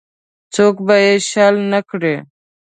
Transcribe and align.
څوک 0.53 0.75
به 0.85 0.95
یې 1.05 1.13
شل 1.29 1.55
نه 1.71 1.79
کړي. 1.89 2.15